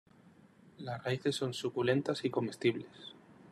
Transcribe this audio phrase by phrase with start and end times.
[0.79, 3.13] Las raíces son suculentas y comestibles.